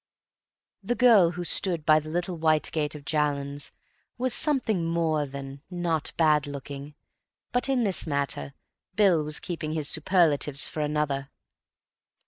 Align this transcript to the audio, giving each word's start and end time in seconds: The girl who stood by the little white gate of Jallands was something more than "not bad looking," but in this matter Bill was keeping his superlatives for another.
The 0.81 0.95
girl 0.95 1.29
who 1.29 1.43
stood 1.43 1.85
by 1.85 1.99
the 1.99 2.09
little 2.09 2.35
white 2.35 2.71
gate 2.71 2.95
of 2.95 3.05
Jallands 3.05 3.71
was 4.17 4.33
something 4.33 4.83
more 4.83 5.27
than 5.27 5.61
"not 5.69 6.11
bad 6.17 6.47
looking," 6.47 6.95
but 7.51 7.69
in 7.69 7.83
this 7.83 8.07
matter 8.07 8.55
Bill 8.95 9.23
was 9.23 9.39
keeping 9.39 9.73
his 9.73 9.87
superlatives 9.87 10.65
for 10.67 10.81
another. 10.81 11.29